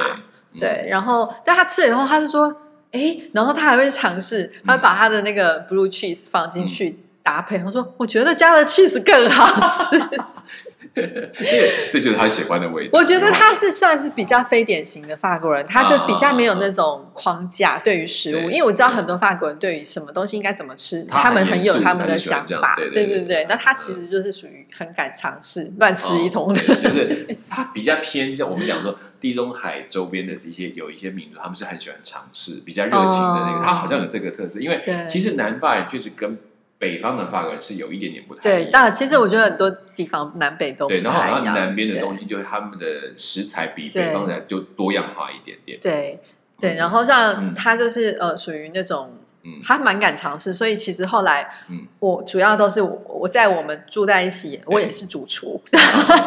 [0.60, 0.88] 对对。
[0.90, 2.56] 然后但他吃了以后，他就说
[2.92, 7.00] ：“哎，然后他还会尝试，他会把他的那个 blue cheese 放进去。
[7.24, 9.98] 搭配，他说：“我觉得加了 cheese 更好吃。
[10.96, 12.92] 这这就是他喜欢的味道。
[12.94, 22.76] 我觉得他是算是比较非典型的法国人，他就比较没有那种框架对于食物，因为我知道很多法国人对于什么东西应该怎么吃，他们很有他们的想法。
[22.76, 26.62] 对对对那他其实就是属于很敢尝试、乱吃一通的。
[26.62, 34.60] 哦就是他比较偏向我们讲说地中海周边的这些有一些民族，他们是很喜欢尝试，比较热情的那个，哦他好像有这个特色。
[34.60, 36.38] 因为其实南法人确实跟
[36.84, 45.80] 北方的法国人是有一点点不太一对，但其实我觉得很多地方南北都不对，然后南边的东西，就是他们的食材比北方的就多样化一点点。
[45.82, 46.19] 对
[46.60, 47.54] 对，然后像嗯。
[47.54, 49.62] 他就是呃，属于那种嗯。
[49.63, 55.62] 他蛮敢尝试，所以其实后来嗯，我主要都是我我在我们住在一起，我也是主厨。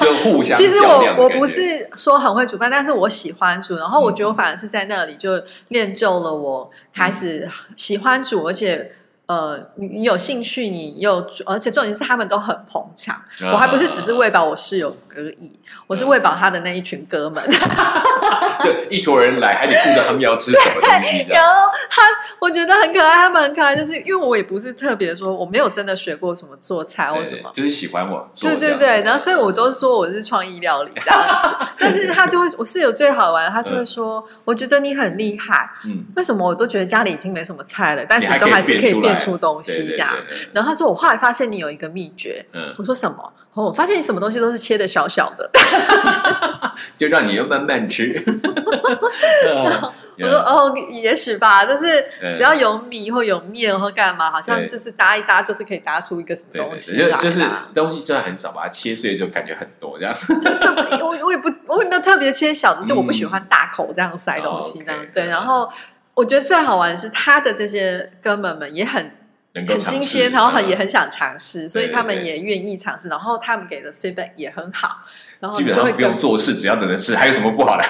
[0.00, 8.92] 就互相 其实我我不是说很会煮饭，但是我喜欢煮，然后我嗯觉得我反而是在那里就练就了我开始喜欢煮，而且。
[9.26, 13.16] 呃，你你有兴趣，你又，而且重点是他们都很捧场。
[13.16, 17.42] 啊我还不是只是为把我室友而已，我是喂饱他的那一群哥们。
[18.60, 21.26] 就一坨人来，还得顾着他们要吃什么 东西。
[21.28, 22.02] 然后他，
[22.40, 27.52] 我觉得很可爱，他们很可爱，就是因为我也不是特别说，我没有真的学过什么做菜或对什么。
[27.54, 28.66] 就是喜欢我做对。
[28.66, 40.10] 对对，然后所以我都说我是创意料理这样子， 但是他就会，我室友最好玩，他就会说，我觉得你很厉害，嗯，为什么我都觉得家里已经没什么菜了，但是都还是可以变出东对对对西这样。
[40.28, 43.32] 对然后他说，我后来发现你有一个秘诀，嗯，我说什么？
[43.56, 45.50] 哦，我发现你什么东西都是切的小小的。
[46.96, 48.22] 就让你又慢慢吃。
[50.18, 57.42] 我说哦，也许吧，但是嗯只要有米或有面或干嘛，好像就是搭一搭，就是可以搭出一个什么东西来就就是
[57.74, 60.14] 东西真的很少，把它切碎就感觉很多这样。
[60.42, 65.06] 对，我我也不，我也没有特别切小的，就我不喜嗯欢大口这样塞东西哦这样。
[65.14, 65.70] 对，嗯然后
[66.14, 69.15] 我觉得最好玩的是他的这些哥们们也很很
[69.56, 74.98] 能够尝试新鲜，然后很嗯也很想尝试，所以他们也愿意尝试，然后他们给的 feedback 也很好，
[75.40, 77.84] 然后基本上不用做事，只要等着吃，还有什么不好的？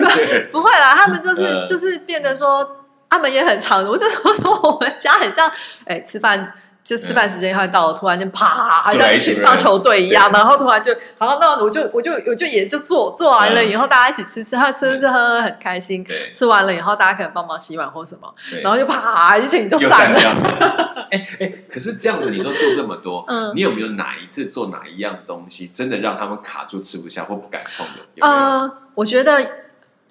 [0.50, 3.84] 不会啦，他们就是、呃就是变得说，他们也很常。
[3.84, 5.50] 我就说说我们家很像，
[5.84, 6.52] 哎、吃饭
[6.88, 16.02] 就吃饭时间快到了，突然间啪，好像一群棒球队一样，然后突然就，好，那我就我就我就也就做做完了嗯以后，大家一起吃吃，他吃吃喝喝很开心。
[16.32, 20.18] 吃完了以后，大家可能帮忙洗碗或什么，然后就啪一群就散散了。
[20.18, 20.94] 掉。
[21.12, 28.26] 哎哎，可是这样子，你说做这么多，嗯 你有没有哪一次做哪一样东西，真的让他们卡住吃不下或不敢碰的？
[28.26, 29.46] 呃，我觉得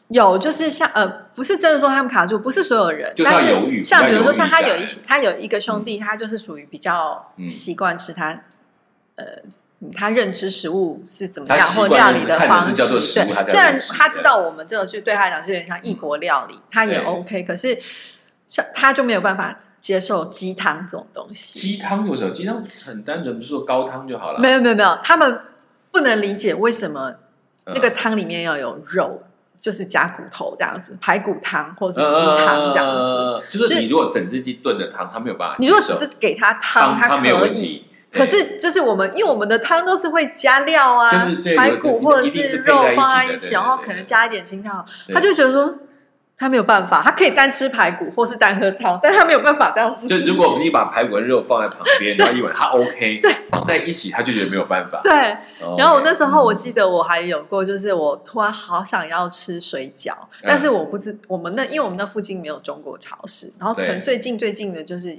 [0.09, 8.43] 有，就是像呃，不是真的说他们卡住，不是所有人，就是要但犹豫是像比如说像他有一他有一个兄弟，他就是属于比较嗯习惯吃他
[9.15, 9.25] 呃。
[9.79, 13.51] 嗯他认知食物是怎么他样，或料理认知看着方式这叫做，食物他对。
[13.51, 17.77] 虽然他知道我们这个就对他来讲是有点像异国料理，他也对 OK，可是
[18.47, 21.59] 像他就没有办法接受鸡汤这种东西。
[21.59, 22.33] 鸡汤有什么？
[22.33, 24.39] 鸡汤很单纯，不是说高汤就好了。
[24.39, 25.41] 没有没有没有，他们
[25.91, 27.13] 不能理解为什么
[27.65, 29.21] 嗯那个汤里面要有肉，
[29.67, 33.01] 就是加骨头这样子，排骨汤或者嗯是鸡汤这样子。
[33.01, 35.57] 呃就是你如果整只鸡炖的汤，他没有办法。
[35.59, 37.83] 你如果只是给他汤，汤，他可以。
[38.13, 44.69] 可是，就是我们，因为我们的汤都是会加料啊，就是排骨或者是是肉放在一起，然后可能加一点青菜，
[45.13, 45.75] 他就觉得说
[46.39, 50.07] 他没有办法，他可以单吃排骨或是单喝汤，但他没有办法这样子。
[50.07, 53.31] 就如果你把排骨跟肉放在旁边，然后一碗他 OK，对。
[53.49, 54.99] 放在一起他就觉得没有办法。
[55.03, 55.11] 对，
[55.65, 60.43] 哦然后我那时候我嗯记得我还有过，就是我突然好想要吃水饺，嗯。
[60.43, 65.17] 但是我不知我们那因为我们那附近没有中国超市，然后可能最近最近的就是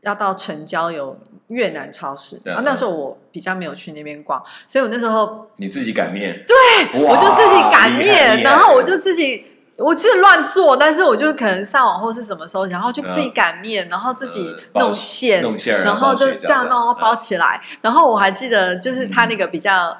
[0.00, 2.52] 要到城郊有越南超市，对。
[2.52, 9.44] 然后那时候我比较没有去那边逛，所以我那时候你自己擀面，对我就自己擀面，然后我就自己。
[9.78, 17.60] 我是乱做，但是我就可能上网或是什么时候，然后就自己擀面，然后自己弄馅，弄馅然后就这样弄，包嗯起来。
[17.82, 19.96] 然后我还记得，就是他那个比较，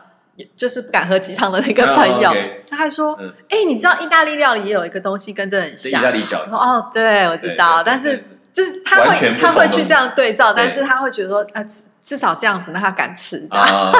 [0.56, 2.32] 就是不敢喝鸡汤的那个朋友，
[2.70, 6.02] 他还说嗯：“哎、你知道意大利料理也有一个东西跟这很像意像。
[6.02, 11.62] 大利饺”子：“，哦，对，我知道。”但是就是他会他会去这样对照，但是他会觉得说，呃，
[12.06, 13.46] 至至少这样子，那他敢吃。
[13.50, 13.92] 啊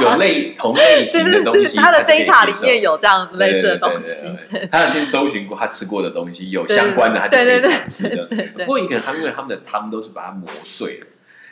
[0.00, 4.22] 有有类同类对对对，型的东西，他的 data 里面有这样类似的对对对东西。
[4.22, 8.24] 对对对他要先搜寻过他吃过的东西，有相关的，他就可以对对对尝试的。
[8.26, 11.06] 对对不过一个他们因为他们的汤都是把它磨碎了，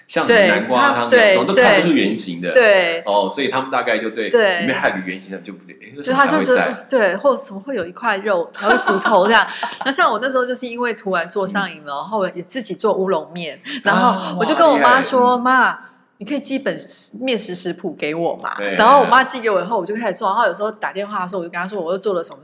[0.07, 2.53] 像对南瓜汤它这种都对看不出原形的。
[2.53, 6.57] 对，哦，所以他们大概就对对里面还有个原形的就不对，就他就是
[6.89, 9.45] 对，或者怎么会有一块肉，还有骨头这样。
[9.85, 15.79] 那像我那时候就是因为突然做上瘾了，然后也自己做乌龙面，然啊后我就跟我妈说：“妈。”
[16.19, 16.77] 你可以寄本
[17.21, 18.73] 面食食谱给我嘛对？
[18.77, 20.27] 然后我妈寄给我以后，我就开始做。
[20.29, 22.39] 然后有时候打电话的时候，我就跟她说我又做了什么。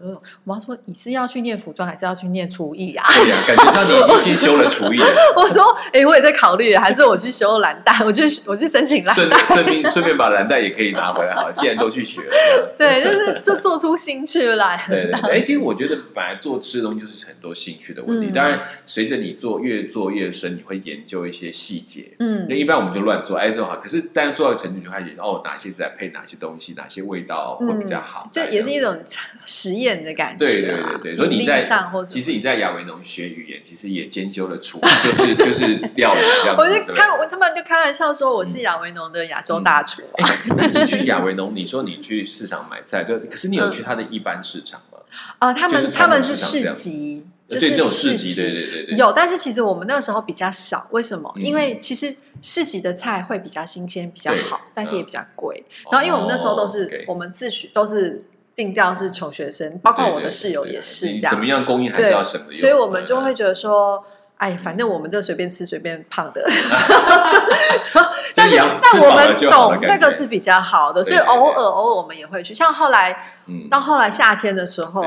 [0.45, 3.05] 我妈说你是要去念服装，还是要去念厨艺啊？
[3.09, 5.07] 对呀，感觉上你已经先修了厨艺了，
[5.37, 9.39] 我说哎、我也在考虑，还是我去修蓝带，我去我去申请蓝顺带。
[9.47, 12.31] 顺便顺便把蓝带也可以拿回来好了，既然都去学了。
[12.79, 14.85] 对，就是就做出兴趣来。
[14.89, 18.27] 对对对，哎，其实我觉得本来做吃的东西就是很多兴趣的问题。
[18.29, 22.13] 嗯当然，随着你做越做越深，你会研究一些细节。
[22.19, 23.51] 嗯那一般我们就乱做，哎，
[23.83, 29.03] 可是但做到程度就开始哦，哪些是来配哪些东西，哪些味道会比较好，这也是一种
[29.45, 30.45] 实验的感觉。
[30.45, 31.61] 对对对对，所以你在
[32.07, 36.57] 其实你在亚维农学语言，其实也兼修了厨，就是 就是料理这样。
[36.59, 40.03] 我就开我他们就开玩笑说我是亚维农的亚洲大厨。
[40.57, 44.99] 那你去亚维农，你说你去市场买菜，对，可是你有去他的一般市场吗？
[45.39, 47.27] 啊，他们他们是市集。
[47.59, 51.33] 就是市集，对对对对，有，但是其实我们那个时候比较少，为什么？
[51.37, 55.65] 因为其实市集的菜会比较新鲜，比较好，但是也比较贵。
[55.91, 61.31] 然后因为我们那时候都是我们自诩都是定调是穷学生，包括我的室友也是这样。
[61.31, 64.05] 怎么样供应还是要省的，所以我们就会觉得说，
[64.37, 66.45] 哎，反正我们就随便吃随便胖的，
[68.35, 72.53] 但是但我们懂那个是比较好的，所以偶尔偶尔我们也会去。
[72.53, 73.25] 像后来，
[73.71, 75.05] 到后来夏天的时候。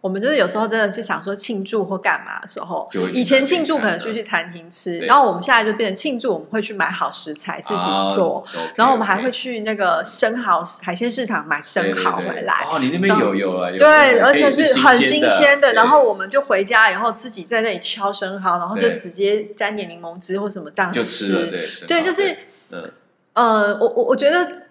[0.00, 7.82] 我们就是有时候真的是想说庆祝或干嘛的时候，以前庆祝可能去去餐厅吃，然后我们现在就变成庆祝，我们会去买好食材自己
[8.14, 8.42] 做，
[8.76, 12.66] 然后我们还会去那个生蚝海鲜市场买生蚝回来。
[12.70, 13.70] 哦，你那边有有啊？
[13.70, 15.74] 对，而且是很新鲜的。
[15.74, 21.50] 然后我们就回家以后自己在那里敲生蚝，然后就直接沾点柠檬汁或什么这样吃。
[21.86, 22.36] 对，就是
[22.70, 22.90] 嗯
[23.34, 24.69] 呃，我我我觉得。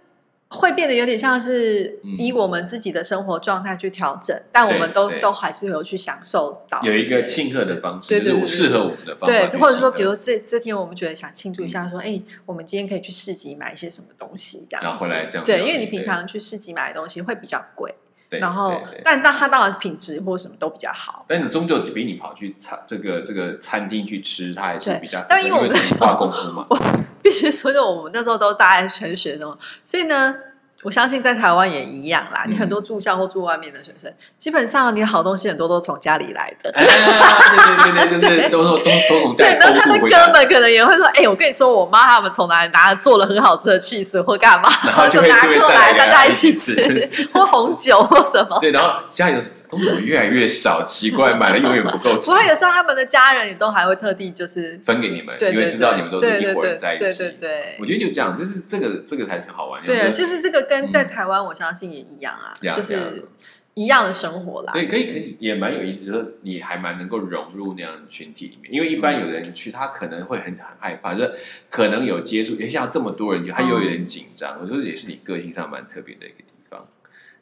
[0.50, 9.48] 会变得有点像是以我们自己的生活状态去调整，但我们都都还是有去享受到有一个庆贺的方式，对对，适合我们的方式。
[9.50, 15.46] 对，或者说，比如这这天我们觉得想庆祝一下，说哎，我们今天可以去市集买一些什么东西，这样，然后回来这样。
[15.46, 17.94] 对，因为你平常去市集买的东西会比较贵。
[18.32, 21.26] 然后，但但它当然品质或什么都比较好。
[21.28, 25.26] 但你终究比你跑去餐这个这个餐厅去吃，它还是比较。
[25.28, 26.68] 但因为我们那时候功夫嘛，
[27.30, 30.36] 必须说，就我们那时候都大概全学生，所以呢。
[30.82, 32.46] 我相信在台湾也一样啦。
[32.48, 36.72] 你很多住校或住外面的学生，基本上你好东西很多都从家里来的。
[36.72, 49.42] 对对对，就是 都都都从家里偷他的哥们可能也会说：“哎，我跟你说，我妈他们从哪里拿做了很好吃的 cheese 或干嘛，然后就拿过来大家一起吃，或红酒或什么。”对，然后家里。
[49.70, 52.26] 东西越来越少，奇怪，买了永远不够吃。
[52.26, 57.04] 不过有时候他们的家人也都还会特地就是分给你们，因为知道你们都是一伙人在一起。
[57.06, 59.84] 对对对，我觉得就这样，就是这个这个才是好玩。
[59.84, 63.30] 对，就是这个跟在台湾，我相信也一样啊，就是
[63.76, 64.74] 一样的生活啦。
[64.74, 68.74] 对，可以可以，也蛮有意思，就是你还蛮能够融入那样的群体里面。
[68.74, 71.34] 因为一般有人去，他可能会很很害怕，就是
[71.70, 74.58] 可能有接触，也像这么多人，就他又有点紧张。
[74.62, 76.59] 我觉得也是你个性上蛮特别的一个地方。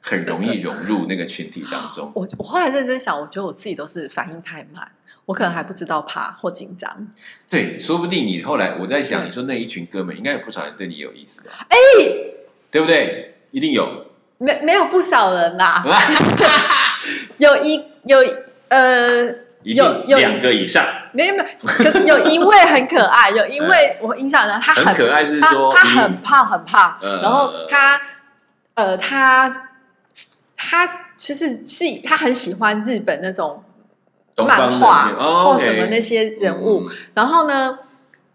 [0.08, 2.10] 很容易融入那个群体当中。
[2.16, 4.90] 我我后来认真想，我觉得我自己都是反应太慢，
[5.26, 6.90] 我可能还不知道怕或紧张。
[7.50, 11.50] 对，说不定你后来我在想，你说那一群哥们应该有不少人对你有意思吧？
[11.68, 11.78] 哎，
[12.72, 13.36] 对不对？
[13.52, 14.06] 一定有。
[14.38, 15.84] 没没有不少人啦，
[17.38, 18.20] 有一有
[18.70, 19.26] 呃
[19.64, 20.86] 有有两个以上。
[21.12, 21.44] 没有没
[22.06, 28.00] 有，有一位很可爱，有一位我印象中他很可爱，是说他很胖很胖，然后他
[28.76, 29.64] 呃他。
[30.70, 33.64] 他其实是他很喜欢日本那种
[34.36, 37.80] 漫画或什么那些人物，然后呢，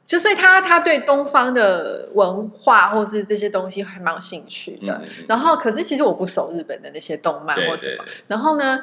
[0.07, 5.01] 就所以他他对东方的文化或是这些东西还蛮有兴趣的。
[5.29, 8.05] 然后，可是其实我不熟日本的那些动漫或什么。
[8.27, 8.81] 然后呢，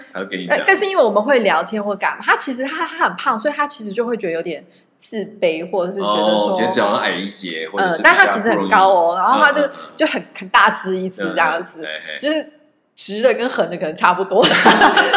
[0.66, 4.64] 但是因为我们会聊天或干嘛，他其实他他很胖，所以他其实就会觉得有点
[4.98, 11.86] 自卑，或者是觉得说，觉得只要矮一截，呃，但他其实很高哦，然后他就就很很大只一只这样子，
[12.18, 12.54] 就是。
[13.00, 14.44] 直的跟横的可能差不多，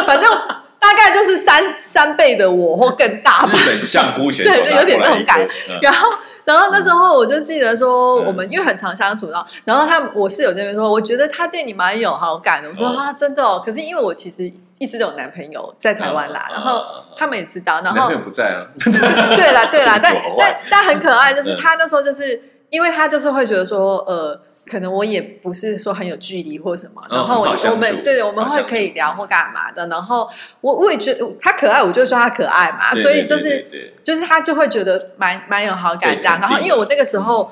[0.07, 0.31] 反正
[0.79, 3.45] 大概就是三三倍的我或更大。
[3.45, 5.45] 日本相扑选手， 对，有点那种感。
[5.83, 6.09] 然后，
[6.45, 12.69] 然后那时候我就记得说，我们因为很常相处然后，然后他我室友那边说，我觉得他对你蛮有好感的。
[12.69, 13.61] 我说啊，真的哦。
[13.63, 16.81] 可是因为我其实一直都有男朋友在台湾啦，然后
[17.17, 18.63] 他们也知道，然后男朋友不在啊。
[19.35, 24.39] 对啦，对啦，但但但很可爱，就是他那时候就是因为他就是会觉得说，呃。
[24.69, 29.87] 可能我也不是说很有距离或什么，然后我们对，我们会可以聊或干嘛的。
[29.87, 30.29] 然后
[30.61, 36.39] 我我也觉得他可爱，我就说他可爱嘛，所以就是就是他就会觉得蛮蛮有好感这样。
[36.39, 37.51] 然后因为我那个时候。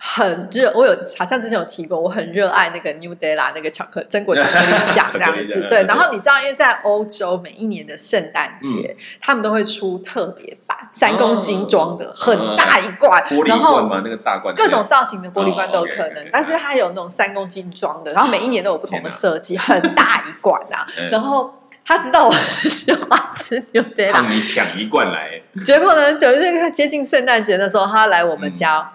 [0.00, 5.66] 很热，我有好像之前有提过，我很热爱那个 New Della 那个巧克榛果 巧克力酱这样子。
[5.68, 20.86] 对，然后你知道，因为在欧洲每一年的圣诞节，他们都会出特别版三公斤装的很大一罐，然后那个大罐，各种造型的玻璃罐都有可能，但是它有那种三公斤装的，然后每一年都有不同的设计，很大一罐啊。
[21.10, 21.52] 然后
[21.84, 25.42] 他知道我很喜欢吃 New Della，你抢一罐来。
[25.66, 28.92] 结果呢，就是接近圣诞节的时候，他来我们家。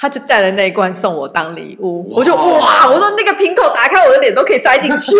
[0.00, 2.88] 他就带了那一罐送我当礼物，我就哇！
[2.88, 5.12] 我说那个瓶口打开，我的脸都可以塞进去。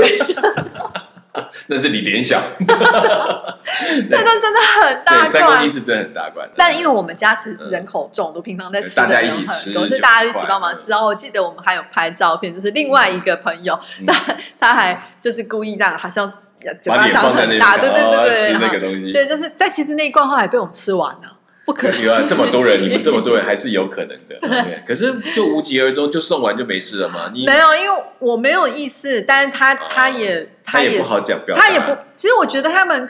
[1.69, 2.43] 那是你联想。
[2.59, 5.71] 那那真的很大三公罐斤。
[5.71, 6.49] 是真的很大罐。
[6.57, 10.91] 但因为我们家是人口众多平常在吃的大家人一起吃很多，就就大家一起快帮忙吃。
[10.91, 19.13] 然后我记得我们还有拍照片，就是另外一个朋友，嗯他他还就是故意让好像嘴巴张很大，对对哦对对吃那个东西。
[19.13, 21.37] 对，就是但其实那一罐后来被我们吃完了，
[21.71, 24.37] 不可能有啊，这么多人，你们这么多人还是有可能的。
[24.41, 27.31] 对可是就无疾而终，就送完就没事了吗？
[27.33, 33.09] 你没有，因为我没有意思，但是他哦他也他也也不好讲表达，他也不，其实我觉得他们，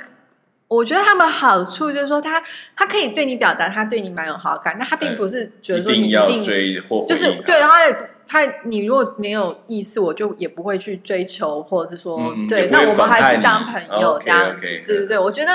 [0.69, 2.43] 我觉得他们好处就是说他
[2.77, 7.97] 他可以对你表达他对你蛮有好感，但他并不是觉得说你一定要追或就是对，他也
[8.29, 14.61] 他你如果没有意思，我就也不会去追求，或者是说、对，那我们还是当朋友这样子。
[14.61, 15.51] 对对对，我觉得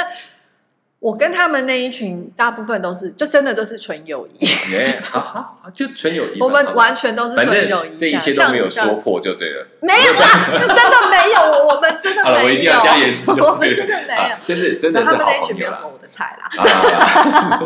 [1.05, 4.47] 我跟他们那一群大部分都是，就真的都是纯友谊，
[5.71, 6.41] 就纯友谊。
[6.41, 7.95] 我们完全都是纯友谊。
[7.95, 9.67] 这一切都没有说破就对了。
[9.81, 10.27] 没有啦，
[10.57, 13.69] 是真的没有，我我们真的好了，我一没有，定要加颜色 我们。
[13.75, 14.39] 真的没有啊。
[14.43, 15.91] 就是真的是好他们那一群朋友啦没有什么。
[15.93, 16.49] 我的菜啦。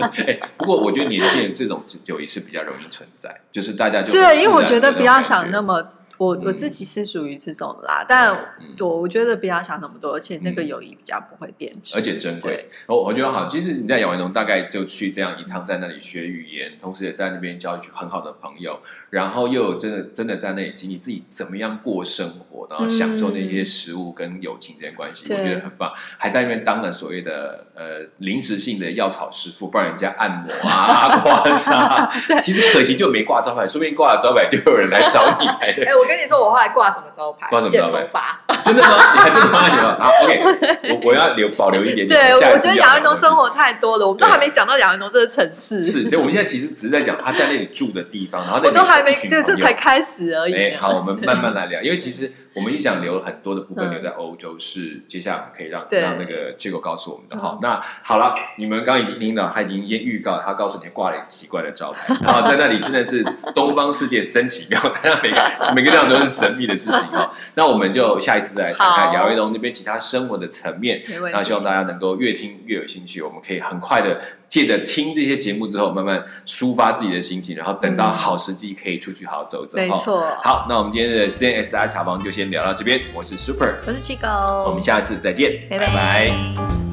[0.04, 5.82] 啊，哎，不过我觉得年轻人这种友谊是比较容易存在，就是大家就对，因为我觉得不要想那么，
[6.20, 12.70] 我我嗯自己是属于这种的啦，但嗯我我觉得不要想那么多，而且那个友谊比较不会变质，而且珍贵。
[12.88, 18.78] 我我觉得好，其实你在亚文农大概就去这样一趟，在那里学语言，同时也在那边交一群很好的朋友，
[19.12, 25.90] 然后又真的真的在那里经历自己怎么样过生活，然后享受那些食物跟友情这些关系，我觉得很棒。
[26.18, 32.10] 还在那边当了所谓的呃临时性的药草师傅，帮人家按摩啊、刮痧。
[32.44, 37.48] 其实可惜就没挂招牌，说不定挂了招牌就有人来找你来 我跟你说，我后来挂什么招牌？
[37.50, 38.40] 剪挂什么招牌。
[38.66, 38.98] 真的吗？
[39.14, 39.90] 你还真的发你了？
[39.96, 40.42] 啊， OK，
[40.90, 42.20] 我我要留保留一点点。
[42.20, 53.92] 对，我觉得亚文农生活太多了，我们都还没讲到亚文农这个城市，是，所以，我们现在其实只是在讲他在那里住的地方，然后那里我都还没对，这才开始而已哎，好，我们慢慢来聊，因为其实我们一想留很多的部分嗯。
[53.92, 57.38] 留在欧洲，是接下来我们可以让让那个结果告诉我们的。
[57.38, 63.24] 哈，那好了，你们刚刚已经听到，他已经先预告，他告诉你挂了一个奇怪的招牌，然后在那里真的是
[63.56, 65.42] 东方世界真奇妙，大家每个
[65.76, 67.30] 每个地方都是神秘的事情哦。
[67.56, 74.20] 那我们就下一次再来看看姚维龙那边其他生活的层面，那希望大家能够越听越有兴趣，我们可以很快的
[74.50, 78.14] 借着听这些节目之后，慢慢抒发自己的心情，然后等到嗯。
[78.20, 79.78] 好时机可以出去好好走走。
[79.78, 80.22] 哦没错。
[80.44, 84.28] 好，那我们今天的 CNS 大茶房就先聊到这边，我是 Super，我是七狗，
[84.68, 85.78] 我们下次再见，拜。
[85.78, 86.89] 拜拜